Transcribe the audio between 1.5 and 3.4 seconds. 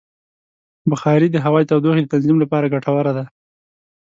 د تودوخې د تنظیم لپاره ګټوره ده.